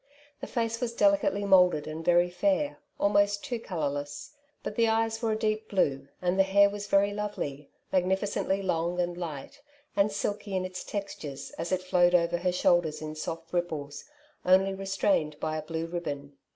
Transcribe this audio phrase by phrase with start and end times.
[0.39, 4.31] The face was delicately moulded and very fair, almost too colourless;
[4.63, 8.99] but the eyes were a deep blue, and the hair was very lovely, magnificently long
[8.99, 9.61] and light,
[9.95, 14.03] and silky in its texture, as it flowed over her shoulders in soft ripples,
[14.43, 16.35] only restrained by a blue ribbon.